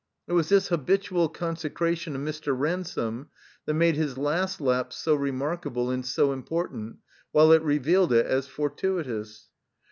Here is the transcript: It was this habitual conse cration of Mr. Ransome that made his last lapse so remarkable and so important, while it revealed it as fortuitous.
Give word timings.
It 0.27 0.33
was 0.33 0.49
this 0.49 0.69
habitual 0.69 1.31
conse 1.31 1.69
cration 1.69 2.15
of 2.15 2.21
Mr. 2.21 2.57
Ransome 2.57 3.29
that 3.67 3.75
made 3.75 3.95
his 3.97 4.17
last 4.17 4.59
lapse 4.59 4.97
so 4.97 5.13
remarkable 5.13 5.91
and 5.91 6.03
so 6.03 6.31
important, 6.31 6.97
while 7.31 7.51
it 7.51 7.61
revealed 7.61 8.11
it 8.11 8.25
as 8.25 8.47
fortuitous. 8.47 9.51